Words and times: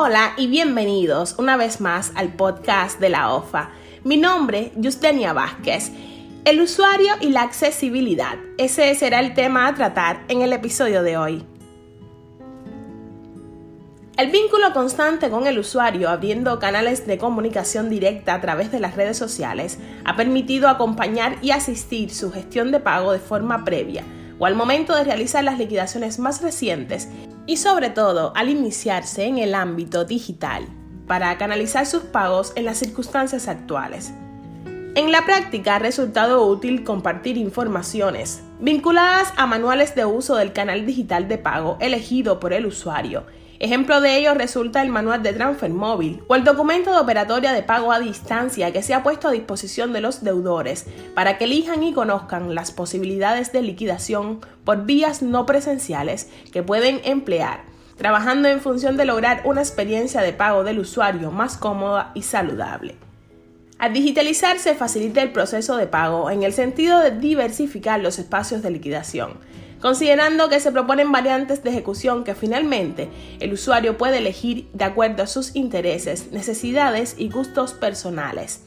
Hola 0.00 0.34
y 0.36 0.46
bienvenidos 0.46 1.34
una 1.40 1.56
vez 1.56 1.80
más 1.80 2.12
al 2.14 2.32
podcast 2.32 3.00
de 3.00 3.08
la 3.08 3.34
OFA. 3.34 3.70
Mi 4.04 4.16
nombre, 4.16 4.70
Justenia 4.80 5.32
Vázquez. 5.32 5.90
El 6.44 6.60
usuario 6.60 7.14
y 7.20 7.30
la 7.30 7.42
accesibilidad. 7.42 8.36
Ese 8.58 8.94
será 8.94 9.18
el 9.18 9.34
tema 9.34 9.66
a 9.66 9.74
tratar 9.74 10.22
en 10.28 10.42
el 10.42 10.52
episodio 10.52 11.02
de 11.02 11.16
hoy. 11.16 11.44
El 14.16 14.30
vínculo 14.30 14.72
constante 14.72 15.30
con 15.30 15.48
el 15.48 15.58
usuario 15.58 16.08
abriendo 16.10 16.60
canales 16.60 17.04
de 17.04 17.18
comunicación 17.18 17.90
directa 17.90 18.34
a 18.34 18.40
través 18.40 18.70
de 18.70 18.78
las 18.78 18.94
redes 18.94 19.16
sociales 19.16 19.80
ha 20.04 20.14
permitido 20.14 20.68
acompañar 20.68 21.38
y 21.42 21.50
asistir 21.50 22.14
su 22.14 22.30
gestión 22.30 22.70
de 22.70 22.78
pago 22.78 23.10
de 23.10 23.18
forma 23.18 23.64
previa 23.64 24.04
o 24.38 24.46
al 24.46 24.54
momento 24.54 24.94
de 24.94 25.04
realizar 25.04 25.44
las 25.44 25.58
liquidaciones 25.58 26.18
más 26.18 26.42
recientes 26.42 27.08
y 27.46 27.56
sobre 27.56 27.90
todo 27.90 28.32
al 28.36 28.48
iniciarse 28.48 29.24
en 29.24 29.38
el 29.38 29.54
ámbito 29.54 30.04
digital 30.04 30.66
para 31.06 31.36
canalizar 31.38 31.86
sus 31.86 32.02
pagos 32.02 32.52
en 32.54 32.66
las 32.66 32.78
circunstancias 32.78 33.48
actuales. 33.48 34.12
En 34.98 35.12
la 35.12 35.24
práctica 35.24 35.76
ha 35.76 35.78
resultado 35.78 36.44
útil 36.44 36.82
compartir 36.82 37.36
informaciones 37.36 38.42
vinculadas 38.58 39.32
a 39.36 39.46
manuales 39.46 39.94
de 39.94 40.04
uso 40.04 40.34
del 40.34 40.52
canal 40.52 40.86
digital 40.86 41.28
de 41.28 41.38
pago 41.38 41.76
elegido 41.80 42.40
por 42.40 42.52
el 42.52 42.66
usuario 42.66 43.24
Ejemplo 43.60 44.00
de 44.00 44.18
ello 44.18 44.34
resulta 44.34 44.82
el 44.82 44.88
manual 44.88 45.22
de 45.22 45.32
transfer 45.32 45.70
móvil 45.70 46.24
o 46.26 46.34
el 46.34 46.42
documento 46.42 46.90
de 46.90 46.98
operatoria 46.98 47.52
de 47.52 47.62
pago 47.62 47.92
a 47.92 48.00
distancia 48.00 48.72
que 48.72 48.82
se 48.82 48.92
ha 48.92 49.04
puesto 49.04 49.28
a 49.28 49.30
disposición 49.30 49.92
de 49.92 50.00
los 50.00 50.24
deudores 50.24 50.86
para 51.14 51.38
que 51.38 51.44
elijan 51.44 51.84
y 51.84 51.92
conozcan 51.92 52.56
las 52.56 52.72
posibilidades 52.72 53.52
de 53.52 53.62
liquidación 53.62 54.40
por 54.64 54.84
vías 54.84 55.22
no 55.22 55.46
presenciales 55.46 56.28
que 56.52 56.64
pueden 56.64 57.00
emplear, 57.04 57.60
trabajando 57.96 58.48
en 58.48 58.60
función 58.60 58.96
de 58.96 59.04
lograr 59.04 59.42
una 59.44 59.60
experiencia 59.60 60.22
de 60.22 60.32
pago 60.32 60.64
del 60.64 60.80
usuario 60.80 61.30
más 61.30 61.56
cómoda 61.56 62.10
y 62.14 62.22
saludable. 62.22 63.07
Al 63.78 63.92
digitalizar 63.92 64.58
se 64.58 64.74
facilita 64.74 65.22
el 65.22 65.30
proceso 65.30 65.76
de 65.76 65.86
pago 65.86 66.30
en 66.30 66.42
el 66.42 66.52
sentido 66.52 66.98
de 66.98 67.12
diversificar 67.12 68.00
los 68.00 68.18
espacios 68.18 68.60
de 68.60 68.72
liquidación, 68.72 69.34
considerando 69.80 70.48
que 70.48 70.58
se 70.58 70.72
proponen 70.72 71.12
variantes 71.12 71.62
de 71.62 71.70
ejecución 71.70 72.24
que 72.24 72.34
finalmente 72.34 73.08
el 73.38 73.52
usuario 73.52 73.96
puede 73.96 74.18
elegir 74.18 74.68
de 74.72 74.84
acuerdo 74.84 75.22
a 75.22 75.28
sus 75.28 75.54
intereses, 75.54 76.32
necesidades 76.32 77.14
y 77.18 77.28
gustos 77.30 77.72
personales. 77.72 78.62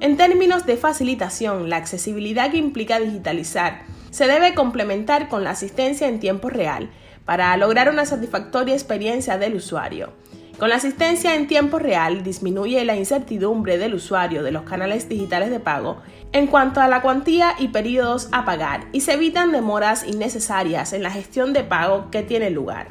En 0.00 0.18
términos 0.18 0.66
de 0.66 0.76
facilitación, 0.76 1.70
la 1.70 1.78
accesibilidad 1.78 2.50
que 2.50 2.58
implica 2.58 3.00
digitalizar 3.00 3.84
se 4.10 4.26
debe 4.26 4.54
complementar 4.54 5.30
con 5.30 5.42
la 5.42 5.52
asistencia 5.52 6.06
en 6.06 6.20
tiempo 6.20 6.50
real 6.50 6.90
para 7.24 7.56
lograr 7.56 7.88
una 7.88 8.04
satisfactoria 8.04 8.74
experiencia 8.74 9.38
del 9.38 9.54
usuario. 9.54 10.12
Con 10.58 10.70
la 10.70 10.76
asistencia 10.76 11.34
en 11.34 11.48
tiempo 11.48 11.78
real 11.78 12.22
disminuye 12.22 12.82
la 12.86 12.96
incertidumbre 12.96 13.76
del 13.76 13.92
usuario 13.92 14.42
de 14.42 14.52
los 14.52 14.62
canales 14.62 15.06
digitales 15.06 15.50
de 15.50 15.60
pago 15.60 15.98
en 16.32 16.46
cuanto 16.46 16.80
a 16.80 16.88
la 16.88 17.02
cuantía 17.02 17.54
y 17.58 17.68
periodos 17.68 18.30
a 18.32 18.46
pagar 18.46 18.88
y 18.92 19.02
se 19.02 19.12
evitan 19.12 19.52
demoras 19.52 20.06
innecesarias 20.08 20.94
en 20.94 21.02
la 21.02 21.10
gestión 21.10 21.52
de 21.52 21.62
pago 21.62 22.10
que 22.10 22.22
tiene 22.22 22.48
lugar. 22.48 22.88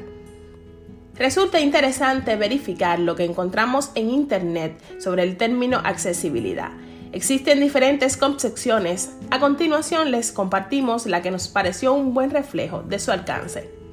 Resulta 1.16 1.58
interesante 1.58 2.36
verificar 2.36 3.00
lo 3.00 3.16
que 3.16 3.24
encontramos 3.24 3.90
en 3.96 4.10
Internet 4.10 4.80
sobre 5.00 5.24
el 5.24 5.36
término 5.36 5.78
accesibilidad. 5.82 6.70
Existen 7.10 7.58
diferentes 7.58 8.16
concepciones. 8.16 9.10
A 9.30 9.40
continuación 9.40 10.12
les 10.12 10.30
compartimos 10.30 11.06
la 11.06 11.20
que 11.20 11.32
nos 11.32 11.48
pareció 11.48 11.94
un 11.94 12.14
buen 12.14 12.30
reflejo 12.30 12.82
de 12.82 13.00
su 13.00 13.10
alcance. 13.10 13.85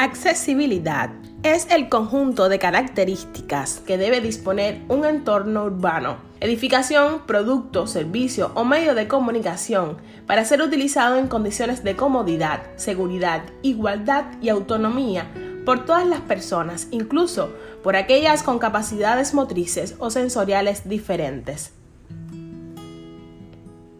Accesibilidad 0.00 1.10
es 1.42 1.66
el 1.72 1.88
conjunto 1.88 2.48
de 2.48 2.60
características 2.60 3.82
que 3.84 3.98
debe 3.98 4.20
disponer 4.20 4.80
un 4.86 5.04
entorno 5.04 5.64
urbano, 5.64 6.18
edificación, 6.38 7.22
producto, 7.26 7.88
servicio 7.88 8.52
o 8.54 8.64
medio 8.64 8.94
de 8.94 9.08
comunicación 9.08 9.96
para 10.28 10.44
ser 10.44 10.62
utilizado 10.62 11.16
en 11.16 11.26
condiciones 11.26 11.82
de 11.82 11.96
comodidad, 11.96 12.62
seguridad, 12.76 13.42
igualdad 13.62 14.26
y 14.40 14.50
autonomía 14.50 15.32
por 15.66 15.84
todas 15.84 16.06
las 16.06 16.20
personas, 16.20 16.86
incluso 16.92 17.52
por 17.82 17.96
aquellas 17.96 18.44
con 18.44 18.60
capacidades 18.60 19.34
motrices 19.34 19.96
o 19.98 20.10
sensoriales 20.10 20.88
diferentes. 20.88 21.72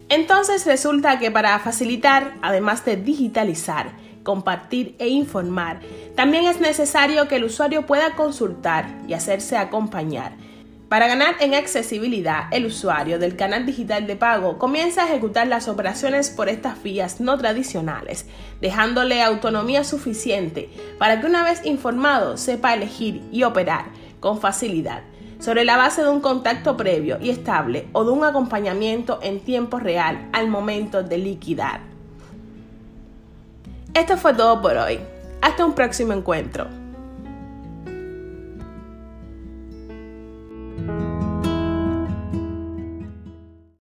Entonces 0.07 0.65
resulta 0.65 1.19
que 1.19 1.29
para 1.29 1.59
facilitar, 1.59 2.35
además 2.41 2.85
de 2.85 2.95
digitalizar, 2.95 3.91
compartir 4.29 4.95
e 4.99 5.07
informar, 5.07 5.79
también 6.15 6.43
es 6.43 6.61
necesario 6.61 7.27
que 7.27 7.37
el 7.37 7.45
usuario 7.45 7.87
pueda 7.87 8.15
consultar 8.15 8.85
y 9.07 9.13
hacerse 9.13 9.57
acompañar. 9.57 10.33
Para 10.87 11.07
ganar 11.07 11.33
en 11.39 11.55
accesibilidad, 11.55 12.43
el 12.51 12.67
usuario 12.67 13.17
del 13.17 13.35
canal 13.35 13.65
digital 13.65 14.05
de 14.05 14.15
pago 14.15 14.59
comienza 14.59 15.01
a 15.01 15.07
ejecutar 15.07 15.47
las 15.47 15.67
operaciones 15.67 16.29
por 16.29 16.47
estas 16.47 16.83
vías 16.83 17.19
no 17.19 17.39
tradicionales, 17.39 18.27
dejándole 18.61 19.23
autonomía 19.23 19.83
suficiente 19.83 20.69
para 20.99 21.19
que 21.19 21.25
una 21.25 21.43
vez 21.43 21.65
informado 21.65 22.37
sepa 22.37 22.75
elegir 22.75 23.23
y 23.31 23.41
operar 23.41 23.85
con 24.19 24.39
facilidad 24.39 25.01
sobre 25.39 25.65
la 25.65 25.75
base 25.75 26.03
de 26.03 26.09
un 26.09 26.21
contacto 26.21 26.77
previo 26.77 27.17
y 27.19 27.31
estable 27.31 27.87
o 27.93 28.05
de 28.05 28.11
un 28.11 28.23
acompañamiento 28.23 29.17
en 29.23 29.39
tiempo 29.39 29.79
real 29.79 30.29
al 30.33 30.49
momento 30.49 31.01
de 31.01 31.17
liquidar. 31.17 31.98
Esto 33.93 34.17
fue 34.17 34.33
todo 34.33 34.61
por 34.61 34.77
hoy. 34.77 34.99
Hasta 35.41 35.65
un 35.65 35.73
próximo 35.73 36.13
encuentro. 36.13 36.67